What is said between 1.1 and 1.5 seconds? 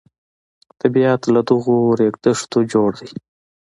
له